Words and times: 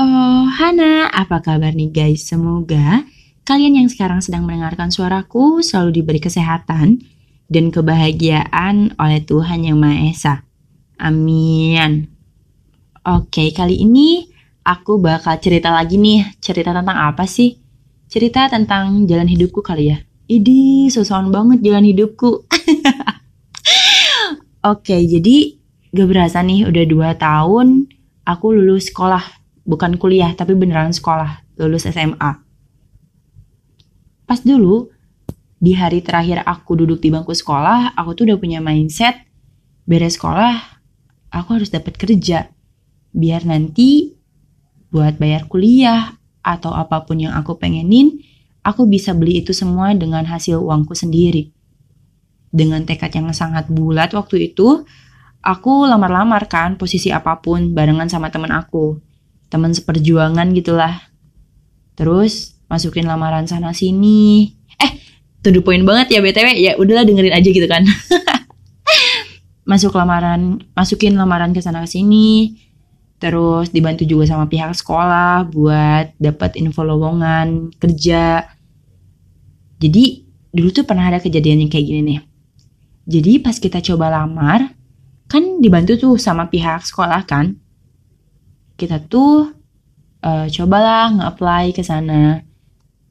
Oh, 0.00 0.48
Hana, 0.48 1.12
apa 1.12 1.44
kabar 1.44 1.76
nih 1.76 1.92
guys? 1.92 2.24
Semoga 2.24 3.04
kalian 3.44 3.84
yang 3.84 3.88
sekarang 3.92 4.24
sedang 4.24 4.48
mendengarkan 4.48 4.88
suaraku 4.88 5.60
selalu 5.60 6.00
diberi 6.00 6.16
kesehatan 6.16 7.04
dan 7.52 7.68
kebahagiaan 7.68 8.96
oleh 8.96 9.20
Tuhan 9.20 9.60
Yang 9.68 9.76
Maha 9.76 9.98
Esa. 10.08 10.34
Amin. 10.96 12.08
Oke, 13.04 13.52
kali 13.52 13.84
ini 13.84 14.24
aku 14.64 14.96
bakal 14.96 15.36
cerita 15.36 15.68
lagi 15.68 16.00
nih. 16.00 16.32
Cerita 16.40 16.72
tentang 16.72 16.96
apa 16.96 17.28
sih? 17.28 17.60
Cerita 18.08 18.48
tentang 18.48 19.04
jalan 19.04 19.28
hidupku 19.28 19.60
kali 19.60 19.92
ya. 19.92 20.00
Idi, 20.32 20.88
sosokan 20.88 21.28
banget 21.28 21.60
jalan 21.60 21.84
hidupku. 21.84 22.48
Oke, 24.72 24.96
jadi 24.96 25.60
gak 25.92 26.08
berasa 26.08 26.40
nih 26.40 26.64
udah 26.64 26.84
dua 26.88 27.12
tahun 27.20 27.84
aku 28.24 28.46
lulus 28.56 28.88
sekolah 28.88 29.39
bukan 29.64 29.96
kuliah 30.00 30.32
tapi 30.32 30.56
beneran 30.56 30.92
sekolah, 30.94 31.44
lulus 31.60 31.86
SMA. 31.88 32.32
Pas 34.24 34.40
dulu 34.40 34.88
di 35.60 35.76
hari 35.76 36.00
terakhir 36.00 36.40
aku 36.46 36.78
duduk 36.78 37.02
di 37.02 37.12
bangku 37.12 37.34
sekolah, 37.36 37.92
aku 37.98 38.16
tuh 38.16 38.24
udah 38.30 38.38
punya 38.40 38.58
mindset 38.62 39.28
beres 39.84 40.16
sekolah, 40.16 40.80
aku 41.34 41.48
harus 41.58 41.68
dapat 41.68 41.98
kerja 41.98 42.48
biar 43.10 43.42
nanti 43.42 44.14
buat 44.94 45.18
bayar 45.18 45.50
kuliah 45.50 46.14
atau 46.40 46.70
apa 46.72 47.02
pun 47.04 47.18
yang 47.18 47.34
aku 47.34 47.58
pengenin, 47.58 48.22
aku 48.62 48.86
bisa 48.86 49.12
beli 49.12 49.42
itu 49.42 49.50
semua 49.50 49.92
dengan 49.98 50.22
hasil 50.24 50.62
uangku 50.62 50.94
sendiri. 50.94 51.50
Dengan 52.50 52.82
tekad 52.82 53.14
yang 53.14 53.30
sangat 53.30 53.70
bulat 53.70 54.10
waktu 54.14 54.50
itu, 54.50 54.82
aku 55.42 55.86
lamar-lamar 55.86 56.46
kan 56.50 56.74
posisi 56.78 57.14
apa 57.14 57.38
pun 57.38 57.74
barengan 57.74 58.10
sama 58.10 58.30
temen 58.30 58.50
aku 58.50 59.09
teman 59.50 59.74
seperjuangan 59.74 60.54
gitulah. 60.54 61.10
Terus 61.98 62.56
masukin 62.70 63.04
lamaran 63.04 63.44
sana 63.50 63.74
sini. 63.74 64.54
Eh, 64.78 64.92
to 65.42 65.50
the 65.50 65.60
point 65.60 65.82
banget 65.82 66.16
ya 66.16 66.22
BTW. 66.22 66.48
Ya 66.56 66.72
udahlah 66.78 67.04
dengerin 67.04 67.34
aja 67.34 67.48
gitu 67.50 67.66
kan. 67.66 67.84
Masuk 69.70 69.92
lamaran, 69.92 70.62
masukin 70.72 71.18
lamaran 71.18 71.52
ke 71.52 71.60
sana 71.60 71.84
ke 71.84 71.90
sini. 71.90 72.56
Terus 73.20 73.68
dibantu 73.68 74.08
juga 74.08 74.24
sama 74.24 74.48
pihak 74.48 74.72
sekolah 74.72 75.44
buat 75.52 76.16
dapat 76.16 76.56
info 76.56 76.80
lowongan 76.80 77.76
kerja. 77.76 78.48
Jadi 79.76 80.24
dulu 80.50 80.72
tuh 80.72 80.88
pernah 80.88 81.12
ada 81.12 81.20
kejadian 81.20 81.66
yang 81.66 81.70
kayak 81.70 81.84
gini 81.84 82.00
nih. 82.00 82.20
Jadi 83.04 83.32
pas 83.44 83.60
kita 83.60 83.84
coba 83.84 84.08
lamar, 84.08 84.72
kan 85.28 85.60
dibantu 85.60 86.00
tuh 86.00 86.14
sama 86.16 86.48
pihak 86.48 86.82
sekolah 86.82 87.22
kan 87.28 87.60
kita 88.80 89.04
tuh 89.04 89.52
uh, 90.24 90.46
cobalah 90.48 91.12
nge-apply 91.20 91.76
ke 91.76 91.84
sana. 91.84 92.40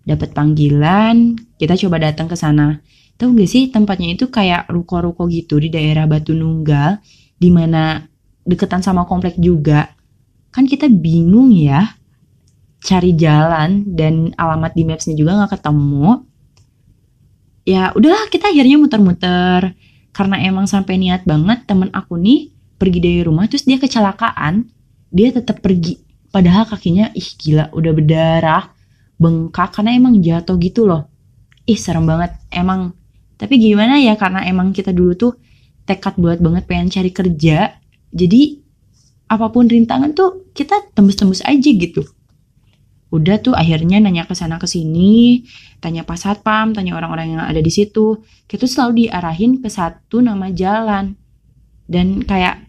Dapat 0.02 0.34
panggilan, 0.34 1.38
kita 1.62 1.78
coba 1.86 2.02
datang 2.02 2.26
ke 2.26 2.34
sana. 2.34 2.82
Tahu 3.22 3.38
gak 3.38 3.50
sih 3.52 3.70
tempatnya 3.70 4.18
itu 4.18 4.34
kayak 4.34 4.66
ruko-ruko 4.74 5.30
gitu 5.30 5.62
di 5.62 5.70
daerah 5.70 6.10
Batu 6.10 6.34
Nunggal, 6.34 6.98
di 7.38 7.54
mana 7.54 8.02
deketan 8.42 8.82
sama 8.82 9.06
komplek 9.06 9.38
juga. 9.38 9.94
Kan 10.50 10.66
kita 10.66 10.90
bingung 10.90 11.54
ya 11.54 12.00
cari 12.80 13.14
jalan 13.14 13.86
dan 13.94 14.32
alamat 14.40 14.74
di 14.74 14.88
mapsnya 14.88 15.14
juga 15.14 15.36
nggak 15.38 15.60
ketemu. 15.60 16.26
Ya 17.68 17.94
udahlah 17.94 18.26
kita 18.34 18.50
akhirnya 18.50 18.82
muter-muter 18.82 19.78
karena 20.10 20.42
emang 20.42 20.66
sampai 20.66 20.98
niat 20.98 21.22
banget 21.28 21.70
temen 21.70 21.94
aku 21.94 22.18
nih 22.18 22.50
pergi 22.82 22.98
dari 22.98 23.22
rumah 23.22 23.46
terus 23.46 23.68
dia 23.68 23.78
kecelakaan 23.78 24.66
dia 25.10 25.34
tetap 25.34 25.62
pergi. 25.62 25.98
Padahal 26.30 26.70
kakinya 26.70 27.10
ih 27.18 27.30
gila 27.38 27.74
udah 27.74 27.92
berdarah 27.94 28.64
bengkak 29.18 29.76
karena 29.76 29.98
emang 29.98 30.22
jatuh 30.22 30.56
gitu 30.62 30.86
loh. 30.86 31.10
Ih 31.66 31.78
serem 31.78 32.06
banget 32.06 32.38
emang. 32.54 32.94
Tapi 33.40 33.56
gimana 33.58 33.98
ya 33.98 34.14
karena 34.20 34.46
emang 34.46 34.72
kita 34.72 34.94
dulu 34.94 35.16
tuh 35.18 35.34
tekad 35.90 36.18
buat 36.22 36.38
banget 36.38 36.70
pengen 36.70 36.94
cari 36.94 37.10
kerja 37.10 37.80
jadi 38.10 38.58
apa 39.30 39.54
pun 39.54 39.70
rintangan 39.70 40.18
tuh 40.18 40.50
kita 40.58 40.90
tembus-tembus 40.98 41.46
aja 41.46 41.70
gitu. 41.70 42.02
Udah 43.10 43.42
tuh 43.42 43.58
akhirnya 43.58 43.98
nanya 43.98 44.26
ke 44.26 44.38
sana 44.38 44.62
ke 44.62 44.70
sini 44.70 45.46
tanya 45.82 46.06
pas 46.06 46.22
satpam 46.22 46.74
tanya 46.74 46.98
orang-orang 46.98 47.38
yang 47.38 47.42
ada 47.42 47.62
di 47.62 47.70
situ. 47.70 48.22
Kita 48.50 48.66
selalu 48.66 49.06
diarahin 49.06 49.62
ke 49.62 49.70
satu 49.70 50.22
nama 50.22 50.50
jalan. 50.54 51.14
Dan 51.90 52.22
kayak 52.22 52.69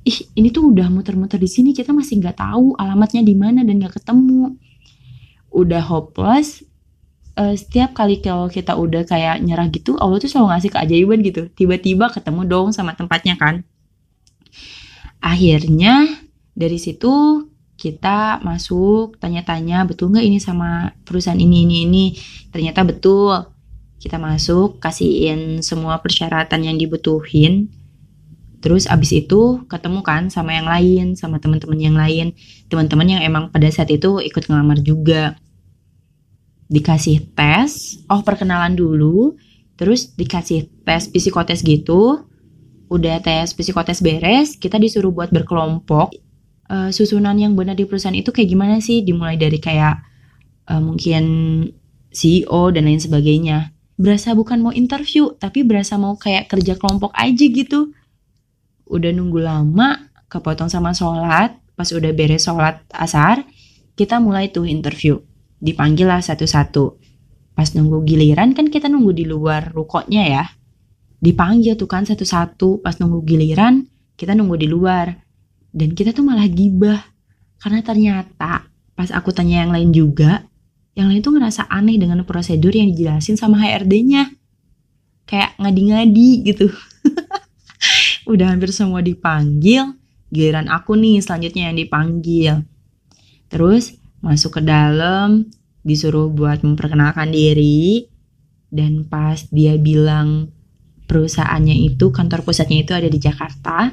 ih 0.00 0.18
ini 0.32 0.48
tuh 0.48 0.72
udah 0.72 0.88
muter-muter 0.88 1.36
di 1.36 1.50
sini 1.50 1.76
kita 1.76 1.92
masih 1.92 2.24
nggak 2.24 2.40
tahu 2.40 2.72
alamatnya 2.80 3.20
di 3.20 3.34
mana 3.36 3.60
dan 3.60 3.76
nggak 3.80 4.00
ketemu. 4.00 4.56
Udah 5.52 5.82
hopeless. 5.84 6.64
Uh, 7.38 7.54
setiap 7.54 7.94
kali 7.94 8.18
kalau 8.20 8.50
kita 8.50 8.74
udah 8.74 9.06
kayak 9.06 9.38
nyerah 9.40 9.70
gitu 9.70 9.94
Allah 9.96 10.18
tuh 10.18 10.28
selalu 10.28 10.56
ngasih 10.56 10.70
keajaiban 10.72 11.18
gitu. 11.24 11.42
Tiba-tiba 11.52 12.08
ketemu 12.10 12.40
dong 12.48 12.68
sama 12.72 12.96
tempatnya 12.96 13.36
kan. 13.36 13.62
Akhirnya 15.20 16.08
dari 16.56 16.80
situ 16.80 17.44
kita 17.80 18.44
masuk 18.44 19.16
tanya-tanya 19.20 19.88
betul 19.88 20.12
nggak 20.12 20.24
ini 20.24 20.38
sama 20.40 20.96
perusahaan 21.04 21.38
ini 21.38 21.64
ini 21.68 21.76
ini? 21.84 22.04
Ternyata 22.48 22.84
betul. 22.88 23.36
Kita 24.00 24.16
masuk 24.16 24.80
kasihin 24.80 25.60
semua 25.60 26.00
persyaratan 26.00 26.64
yang 26.64 26.80
dibutuhin 26.80 27.68
Terus 28.60 28.84
abis 28.84 29.16
itu 29.16 29.64
ketemu 29.72 30.04
kan 30.04 30.28
sama 30.28 30.52
yang 30.52 30.68
lain, 30.68 31.16
sama 31.16 31.40
teman-teman 31.40 31.80
yang 31.80 31.96
lain, 31.96 32.36
teman-teman 32.68 33.08
yang 33.08 33.22
emang 33.24 33.48
pada 33.48 33.66
saat 33.72 33.88
itu 33.88 34.20
ikut 34.20 34.44
ngelamar 34.46 34.84
juga. 34.84 35.40
Dikasih 36.70 37.34
tes, 37.34 37.98
oh 38.06 38.20
perkenalan 38.20 38.76
dulu, 38.76 39.34
terus 39.80 40.12
dikasih 40.12 40.68
tes 40.84 41.08
psikotes 41.08 41.64
gitu. 41.64 42.28
Udah 42.92 43.18
tes 43.24 43.56
psikotes 43.56 44.04
beres, 44.04 44.60
kita 44.60 44.76
disuruh 44.76 45.10
buat 45.10 45.32
berkelompok. 45.32 46.12
Uh, 46.70 46.94
susunan 46.94 47.34
yang 47.34 47.58
benar 47.58 47.74
di 47.74 47.82
perusahaan 47.82 48.14
itu 48.14 48.30
kayak 48.30 48.46
gimana 48.54 48.78
sih? 48.78 49.02
Dimulai 49.02 49.34
dari 49.34 49.58
kayak 49.58 50.04
uh, 50.70 50.78
mungkin 50.78 51.24
CEO 52.12 52.70
dan 52.70 52.86
lain 52.86 53.02
sebagainya. 53.02 53.72
Berasa 53.98 54.36
bukan 54.36 54.62
mau 54.62 54.70
interview, 54.70 55.34
tapi 55.34 55.66
berasa 55.66 55.98
mau 55.98 56.14
kayak 56.14 56.46
kerja 56.46 56.78
kelompok 56.78 57.10
aja 57.18 57.46
gitu 57.50 57.90
udah 58.90 59.10
nunggu 59.14 59.38
lama 59.38 60.10
kepotong 60.26 60.66
sama 60.66 60.90
sholat 60.90 61.54
pas 61.78 61.88
udah 61.94 62.10
beres 62.10 62.44
sholat 62.44 62.82
asar 62.90 63.46
kita 63.94 64.16
mulai 64.16 64.48
tuh 64.48 64.64
interview. 64.64 65.20
Dipanggil 65.60 66.08
lah 66.08 66.24
satu-satu. 66.24 66.96
Pas 67.52 67.68
nunggu 67.76 68.00
giliran 68.08 68.56
kan 68.56 68.72
kita 68.72 68.88
nunggu 68.88 69.12
di 69.12 69.24
luar 69.28 69.76
rukonya 69.76 70.22
ya. 70.24 70.44
Dipanggil 71.20 71.76
tuh 71.76 71.84
kan 71.84 72.08
satu-satu. 72.08 72.80
Pas 72.80 72.96
nunggu 72.96 73.20
giliran 73.28 73.84
kita 74.16 74.32
nunggu 74.32 74.56
di 74.56 74.68
luar. 74.72 75.20
Dan 75.68 75.92
kita 75.92 76.16
tuh 76.16 76.24
malah 76.24 76.48
gibah. 76.48 76.96
Karena 77.60 77.84
ternyata 77.84 78.64
pas 78.96 79.12
aku 79.12 79.36
tanya 79.36 79.64
yang 79.64 79.72
lain 79.72 79.92
juga 79.92 80.48
yang 80.98 81.08
lain 81.08 81.24
tuh 81.24 81.32
ngerasa 81.32 81.70
aneh 81.70 81.96
dengan 81.96 82.20
prosedur 82.26 82.74
yang 82.74 82.92
dijelasin 82.92 83.38
sama 83.38 83.62
HRD-nya 83.62 84.28
kayak 85.24 85.56
ngadi-ngadi 85.56 86.30
gitu 86.44 86.66
udah 88.30 88.54
hampir 88.54 88.70
semua 88.70 89.02
dipanggil, 89.02 89.98
giliran 90.30 90.70
aku 90.70 90.94
nih 90.94 91.18
selanjutnya 91.20 91.70
yang 91.70 91.76
dipanggil. 91.76 92.54
Terus 93.50 93.98
masuk 94.22 94.60
ke 94.60 94.62
dalam, 94.62 95.50
disuruh 95.82 96.30
buat 96.30 96.62
memperkenalkan 96.62 97.34
diri, 97.34 98.06
dan 98.70 99.02
pas 99.04 99.42
dia 99.50 99.74
bilang 99.76 100.54
perusahaannya 101.10 101.90
itu, 101.90 102.14
kantor 102.14 102.46
pusatnya 102.46 102.86
itu 102.86 102.94
ada 102.94 103.10
di 103.10 103.18
Jakarta, 103.18 103.90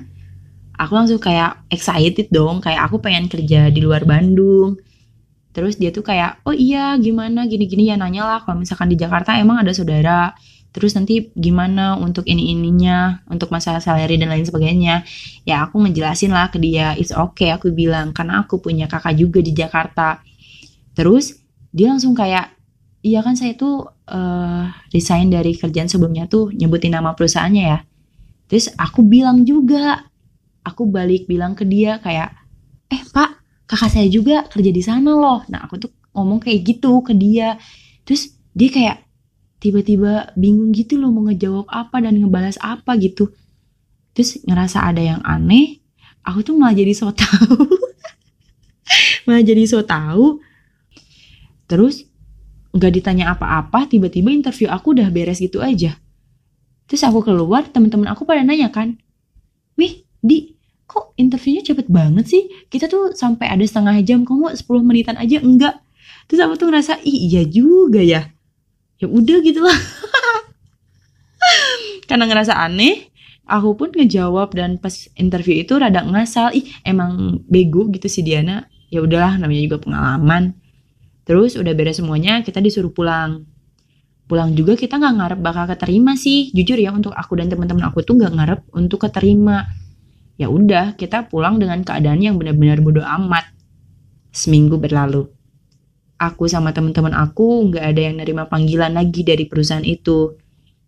aku 0.77 0.93
langsung 0.93 1.17
kayak 1.17 1.65
excited 1.73 2.29
dong, 2.29 2.61
kayak 2.61 2.85
aku 2.85 3.01
pengen 3.01 3.25
kerja 3.25 3.73
di 3.73 3.81
luar 3.81 4.05
Bandung. 4.05 4.77
Terus 5.51 5.81
dia 5.81 5.89
tuh 5.89 6.05
kayak, 6.05 6.45
oh 6.45 6.53
iya 6.53 6.93
gimana? 7.01 7.49
Gini-gini. 7.49 7.89
Ya 7.89 7.97
nanya 7.97 8.29
lah 8.29 8.39
kalau 8.45 8.61
misalkan 8.61 8.93
di 8.93 8.97
Jakarta 8.97 9.33
emang 9.41 9.57
ada 9.57 9.73
saudara 9.73 10.37
terus 10.75 10.93
nanti 10.93 11.33
gimana 11.33 11.97
untuk 11.97 12.27
ini 12.29 12.53
ininya 12.53 13.25
untuk 13.31 13.49
masalah 13.49 13.81
salary 13.81 14.19
dan 14.19 14.29
lain 14.29 14.45
sebagainya. 14.45 15.01
Ya 15.47 15.65
aku 15.65 15.81
ngejelasin 15.81 16.29
lah 16.29 16.53
ke 16.53 16.61
dia 16.61 16.93
it's 16.93 17.15
okay 17.15 17.49
aku 17.49 17.73
bilang 17.73 18.13
karena 18.13 18.45
aku 18.45 18.61
punya 18.61 18.85
kakak 18.85 19.17
juga 19.17 19.39
di 19.41 19.55
Jakarta. 19.55 20.21
Terus 20.93 21.33
dia 21.73 21.89
langsung 21.93 22.13
kayak 22.13 22.53
iya 23.01 23.23
kan 23.23 23.33
saya 23.33 23.55
tuh 23.55 23.89
uh, 23.89 24.63
resign 24.91 25.31
dari 25.31 25.55
kerjaan 25.55 25.87
sebelumnya 25.89 26.27
tuh 26.29 26.53
nyebutin 26.53 26.93
nama 26.93 27.17
perusahaannya 27.17 27.63
ya? 27.63 27.79
Terus 28.47 28.71
aku 28.75 29.01
bilang 29.01 29.43
juga 29.47 30.05
aku 30.61 30.85
balik 30.87 31.25
bilang 31.25 31.55
ke 31.55 31.63
dia 31.63 31.97
kayak 32.03 32.35
eh 32.91 33.01
pak 33.11 33.39
kakak 33.67 33.91
saya 33.91 34.07
juga 34.11 34.43
kerja 34.47 34.71
di 34.71 34.83
sana 34.83 35.15
loh. 35.15 35.43
Nah 35.47 35.65
aku 35.65 35.79
tuh 35.79 35.91
ngomong 36.15 36.43
kayak 36.43 36.59
gitu 36.63 37.01
ke 37.01 37.15
dia. 37.15 37.55
Terus 38.03 38.35
dia 38.53 38.69
kayak 38.69 39.06
tiba-tiba 39.57 40.33
bingung 40.37 40.69
gitu 40.73 41.01
loh 41.01 41.09
mau 41.09 41.25
ngejawab 41.29 41.65
apa 41.69 41.97
dan 42.01 42.21
ngebalas 42.21 42.61
apa 42.61 42.93
gitu. 43.01 43.33
Terus 44.13 44.41
ngerasa 44.45 44.85
ada 44.85 45.01
yang 45.01 45.21
aneh 45.25 45.81
aku 46.21 46.45
tuh 46.45 46.53
malah 46.57 46.77
jadi 46.77 46.93
so 46.93 47.09
tau. 47.17 47.57
Malah 49.25 49.43
jadi 49.43 49.63
so 49.65 49.81
tahu 49.81 50.39
terus 51.67 52.07
nggak 52.71 52.93
ditanya 53.01 53.35
apa-apa 53.35 53.91
tiba-tiba 53.91 54.31
interview 54.31 54.69
aku 54.69 54.93
udah 54.93 55.09
beres 55.09 55.41
gitu 55.41 55.59
aja. 55.59 55.97
Terus 56.87 57.03
aku 57.03 57.25
keluar 57.25 57.67
teman-teman 57.67 58.07
aku 58.13 58.23
pada 58.23 58.45
nanya 58.45 58.71
kan 58.71 58.95
wih 59.75 60.07
di 60.23 60.55
kok 60.87 61.11
interviewnya 61.19 61.65
cepet 61.65 61.89
banget 61.89 62.25
sih? 62.29 62.43
Kita 62.69 62.87
tuh 62.87 63.11
sampai 63.17 63.49
ada 63.51 63.65
setengah 63.65 63.97
jam 64.05 64.23
kamu 64.23 64.55
10 64.55 64.63
menitan 64.85 65.17
aja? 65.19 65.41
Enggak. 65.41 65.81
Terus 66.31 66.39
aku 66.45 66.53
tuh 66.55 66.67
ngerasa 66.71 67.03
iya 67.03 67.43
juga 67.43 67.99
ya 67.99 68.36
ya 68.97 69.07
udah 69.09 69.37
gitu 69.45 69.61
lah. 69.61 69.79
Karena 72.09 72.25
ngerasa 72.25 72.55
aneh 72.57 73.11
aku 73.47 73.79
pun 73.79 73.89
ngejawab 73.95 74.51
dan 74.53 74.75
pas 74.77 75.07
interview 75.15 75.63
itu 75.63 75.79
rada 75.79 76.03
ngasal 76.03 76.51
ih 76.55 76.67
emang 76.83 77.43
bego 77.47 77.87
gitu 77.93 78.09
si 78.11 78.25
Diana. 78.25 78.67
Ya 78.87 79.03
udahlah 79.03 79.39
namanya 79.39 79.61
juga 79.67 79.77
pengalaman. 79.83 80.55
Terus 81.27 81.59
udah 81.59 81.75
beres 81.75 81.99
semuanya 81.99 82.39
kita 82.43 82.63
disuruh 82.63 82.91
pulang. 82.91 83.43
Pulang 84.27 84.55
juga 84.55 84.75
kita 84.75 84.99
nggak 84.99 85.13
ngarep 85.19 85.39
bakal 85.43 85.63
keterima 85.67 86.15
sih. 86.15 86.51
Jujur 86.55 86.79
ya 86.79 86.91
untuk 86.91 87.11
aku 87.15 87.35
dan 87.39 87.51
teman-teman 87.51 87.87
aku 87.91 88.03
tuh 88.03 88.15
nggak 88.15 88.33
ngarep 88.35 88.59
untuk 88.75 89.07
keterima. 89.07 89.67
Ya 90.39 90.47
udah 90.47 90.95
kita 90.95 91.27
pulang 91.27 91.59
dengan 91.59 91.83
keadaan 91.83 92.23
yang 92.23 92.39
benar-benar 92.39 92.79
bodoh 92.79 93.03
amat. 93.03 93.51
Seminggu 94.31 94.79
berlalu 94.79 95.36
aku 96.17 96.49
sama 96.49 96.73
teman-teman 96.73 97.13
aku 97.13 97.69
nggak 97.69 97.85
ada 97.93 98.01
yang 98.09 98.15
nerima 98.21 98.49
panggilan 98.49 98.93
lagi 98.93 99.21
dari 99.21 99.45
perusahaan 99.45 99.85
itu. 99.85 100.33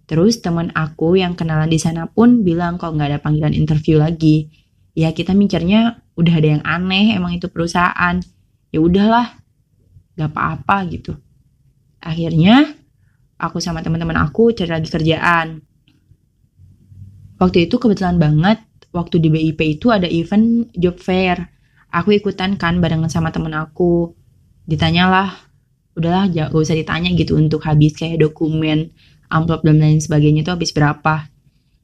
Terus 0.09 0.41
teman 0.41 0.73
aku 0.73 1.21
yang 1.21 1.37
kenalan 1.37 1.69
di 1.69 1.77
sana 1.77 2.09
pun 2.09 2.41
bilang 2.41 2.81
kok 2.81 2.97
nggak 2.97 3.09
ada 3.13 3.19
panggilan 3.21 3.53
interview 3.53 4.01
lagi. 4.01 4.49
Ya 4.97 5.13
kita 5.13 5.37
mikirnya 5.37 6.01
udah 6.17 6.33
ada 6.33 6.49
yang 6.59 6.63
aneh 6.65 7.13
emang 7.13 7.37
itu 7.37 7.47
perusahaan. 7.47 8.17
Ya 8.73 8.79
udahlah 8.81 9.39
gak 10.19 10.35
apa-apa 10.35 10.77
gitu. 10.91 11.15
Akhirnya 12.03 12.75
aku 13.39 13.63
sama 13.63 13.79
teman-teman 13.79 14.19
aku 14.19 14.51
cari 14.51 14.67
lagi 14.67 14.91
kerjaan. 14.91 15.63
Waktu 17.39 17.71
itu 17.71 17.79
kebetulan 17.79 18.19
banget 18.19 18.59
waktu 18.91 19.23
di 19.23 19.31
BIP 19.31 19.79
itu 19.79 19.95
ada 19.95 20.05
event 20.11 20.67
job 20.75 20.99
fair. 20.99 21.47
Aku 21.89 22.11
ikutan 22.11 22.59
kan 22.59 22.83
barengan 22.83 23.07
sama 23.07 23.31
temen 23.31 23.55
aku 23.55 24.18
ditanyalah 24.69 25.33
udahlah 25.97 26.29
gak 26.29 26.49
usah 26.53 26.77
ditanya 26.77 27.09
gitu 27.17 27.35
untuk 27.35 27.65
habis 27.65 27.97
kayak 27.97 28.21
dokumen 28.21 28.93
amplop 29.33 29.65
dan 29.65 29.81
lain 29.81 29.97
sebagainya 29.97 30.45
itu 30.45 30.53
habis 30.53 30.69
berapa 30.69 31.25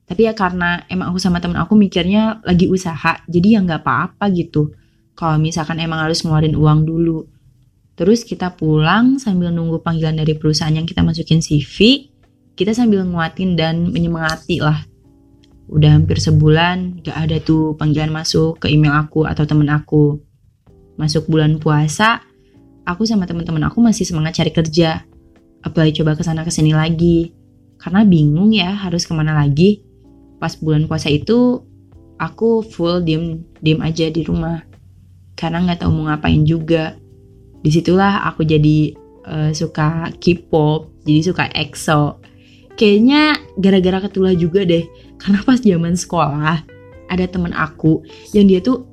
tapi 0.05 0.29
ya 0.29 0.37
karena 0.37 0.85
emang 0.85 1.09
aku 1.09 1.17
sama 1.17 1.41
temen 1.41 1.57
aku 1.57 1.73
mikirnya 1.73 2.45
lagi 2.45 2.69
usaha 2.69 3.25
jadi 3.25 3.57
ya 3.57 3.59
nggak 3.65 3.81
apa-apa 3.81 4.29
gitu 4.37 4.69
kalau 5.17 5.41
misalkan 5.41 5.81
emang 5.81 6.05
harus 6.05 6.21
ngeluarin 6.21 6.53
uang 6.53 6.85
dulu 6.85 7.25
Terus 7.95 8.27
kita 8.27 8.51
pulang 8.51 9.23
sambil 9.23 9.55
nunggu 9.55 9.79
panggilan 9.79 10.19
dari 10.19 10.35
perusahaan 10.35 10.71
yang 10.75 10.83
kita 10.83 10.99
masukin 10.99 11.39
CV, 11.39 12.11
kita 12.59 12.75
sambil 12.75 13.07
nguatin 13.07 13.55
dan 13.55 13.87
menyemangati 13.87 14.59
lah. 14.59 14.83
Udah 15.71 15.95
hampir 15.95 16.19
sebulan 16.19 17.01
gak 17.01 17.15
ada 17.15 17.39
tuh 17.39 17.73
panggilan 17.79 18.11
masuk 18.11 18.59
ke 18.59 18.67
email 18.67 18.91
aku 18.99 19.23
atau 19.23 19.47
temen 19.47 19.71
aku. 19.71 20.19
Masuk 20.99 21.31
bulan 21.31 21.55
puasa, 21.55 22.19
aku 22.85 23.03
sama 23.03 23.25
temen-temen 23.25 23.65
aku 23.67 23.81
masih 23.81 24.05
semangat 24.05 24.41
cari 24.41 24.53
kerja. 24.53 25.03
Apply 25.65 25.91
coba 25.97 26.13
ke 26.13 26.21
sana 26.21 26.45
ke 26.45 26.53
sini 26.53 26.71
lagi. 26.71 27.33
Karena 27.81 28.05
bingung 28.05 28.53
ya 28.53 28.71
harus 28.71 29.03
ke 29.03 29.13
mana 29.13 29.33
lagi. 29.33 29.81
Pas 30.37 30.53
bulan 30.55 30.85
puasa 30.85 31.09
itu, 31.09 31.65
aku 32.21 32.63
full 32.63 33.01
diem, 33.01 33.43
diem 33.59 33.81
aja 33.81 34.07
di 34.07 34.21
rumah. 34.21 34.61
Karena 35.33 35.65
nggak 35.65 35.83
tahu 35.83 35.91
mau 35.91 36.13
ngapain 36.13 36.45
juga 36.47 36.95
di 37.65 37.73
situlah 37.73 38.21
aku 38.29 38.45
jadi 38.45 38.93
uh, 39.25 39.49
suka 39.49 40.13
K-pop 40.21 41.01
jadi 41.01 41.21
suka 41.25 41.49
EXO 41.49 42.21
kayaknya 42.77 43.41
gara-gara 43.57 44.05
ketulah 44.05 44.37
juga 44.37 44.61
deh 44.61 44.85
karena 45.21 45.41
pas 45.41 45.57
zaman 45.57 45.97
sekolah 45.97 46.61
ada 47.09 47.25
temen 47.25 47.49
aku 47.57 48.05
yang 48.37 48.45
dia 48.45 48.61
tuh 48.61 48.85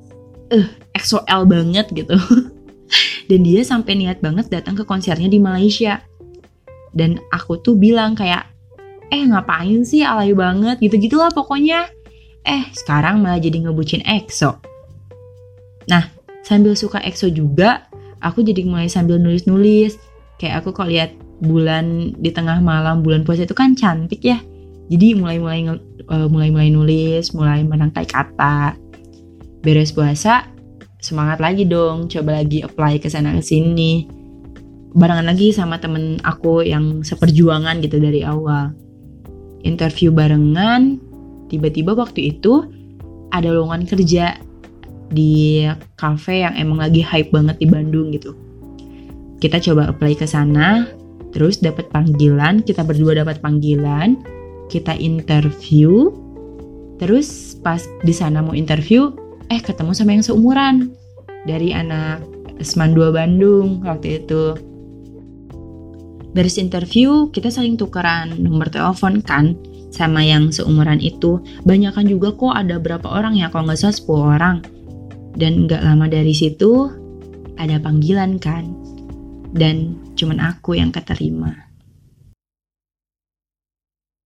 eh 0.49 0.65
uh, 0.65 0.67
EXO-L 0.97 1.45
banget 1.45 1.85
gitu 1.93 2.17
dan 3.27 3.39
dia 3.43 3.61
sampai 3.63 3.95
niat 3.99 4.19
banget 4.19 4.51
datang 4.51 4.75
ke 4.75 4.83
konsernya 4.83 5.29
di 5.31 5.39
Malaysia. 5.39 6.03
Dan 6.93 7.17
aku 7.33 7.57
tuh 7.57 7.73
bilang 7.73 8.13
kayak 8.13 8.45
eh 9.09 9.23
ngapain 9.25 9.81
sih? 9.81 10.05
Alay 10.05 10.35
banget 10.37 10.77
gitu 10.81 10.95
gitulah 10.99 11.33
pokoknya. 11.33 11.89
Eh 12.43 12.69
sekarang 12.75 13.23
malah 13.23 13.39
jadi 13.39 13.63
ngebucin 13.65 14.03
EXO. 14.05 14.59
Nah 15.89 16.11
sambil 16.43 16.75
suka 16.75 17.01
EXO 17.01 17.31
juga 17.31 17.87
aku 18.21 18.45
jadi 18.45 18.61
mulai 18.67 18.91
sambil 18.91 19.17
nulis-nulis. 19.17 19.97
Kayak 20.37 20.65
aku 20.65 20.75
kok 20.75 20.89
lihat 20.91 21.15
bulan 21.43 22.15
di 22.19 22.29
tengah 22.31 22.59
malam 22.59 23.01
bulan 23.01 23.25
puasa 23.25 23.47
itu 23.47 23.55
kan 23.55 23.73
cantik 23.73 24.21
ya. 24.21 24.37
Jadi 24.91 25.15
mulai-mulai 25.17 25.79
uh, 26.11 26.27
mulai-mulai 26.27 26.69
nulis 26.69 27.31
mulai 27.33 27.63
merangkai 27.63 28.05
kata. 28.05 28.77
Beres 29.63 29.95
puasa 29.95 30.52
semangat 31.03 31.43
lagi 31.43 31.67
dong 31.67 32.07
coba 32.07 32.39
lagi 32.39 32.63
apply 32.63 33.03
ke 33.03 33.11
sana 33.11 33.35
ke 33.35 33.43
sini 33.43 34.07
barengan 34.95 35.27
lagi 35.27 35.51
sama 35.51 35.77
temen 35.83 36.23
aku 36.23 36.63
yang 36.63 37.03
seperjuangan 37.03 37.83
gitu 37.83 37.99
dari 37.99 38.23
awal 38.23 38.71
interview 39.67 40.15
barengan 40.15 40.97
tiba-tiba 41.51 41.91
waktu 41.91 42.33
itu 42.33 42.65
ada 43.35 43.51
lowongan 43.51 43.83
kerja 43.83 44.37
di 45.13 45.65
cafe 45.97 46.41
yang 46.41 46.57
emang 46.57 46.81
lagi 46.81 47.05
hype 47.05 47.29
banget 47.29 47.61
di 47.61 47.67
Bandung 47.69 48.09
gitu. 48.09 48.33
Kita 49.37 49.61
coba 49.61 49.93
apply 49.93 50.17
ke 50.17 50.25
sana, 50.25 50.89
terus 51.33 51.61
dapat 51.61 51.89
panggilan, 51.93 52.65
kita 52.65 52.81
berdua 52.81 53.21
dapat 53.21 53.37
panggilan, 53.43 54.17
kita 54.73 54.97
interview, 54.97 56.09
terus 56.97 57.57
pas 57.61 57.83
di 58.01 58.13
sana 58.15 58.41
mau 58.41 58.57
interview, 58.57 59.13
eh 59.51 59.59
ketemu 59.59 59.91
sama 59.95 60.15
yang 60.15 60.23
seumuran 60.23 60.75
dari 61.43 61.75
anak 61.75 62.23
Esman 62.61 62.95
2 62.95 63.11
Bandung 63.11 63.83
waktu 63.83 64.23
itu. 64.23 64.55
Beres 66.33 66.57
interview, 66.57 67.29
kita 67.29 67.53
saling 67.53 67.77
tukeran 67.77 68.33
nomor 68.41 68.71
telepon 68.71 69.21
kan 69.21 69.53
sama 69.93 70.25
yang 70.25 70.49
seumuran 70.49 70.97
itu. 70.97 71.37
Banyakan 71.61 72.09
juga 72.09 72.33
kok 72.33 72.57
ada 72.57 72.81
berapa 72.81 73.05
orang 73.05 73.37
ya, 73.37 73.53
kalau 73.53 73.69
nggak 73.69 73.77
salah 73.77 73.93
10 73.93 74.33
orang 74.37 74.57
dan 75.37 75.65
gak 75.65 75.81
lama 75.81 76.05
dari 76.09 76.33
situ 76.33 76.89
ada 77.57 77.77
panggilan 77.77 78.41
kan. 78.41 78.73
Dan 79.53 80.01
cuman 80.17 80.41
aku 80.41 80.73
yang 80.73 80.89
keterima. 80.89 81.62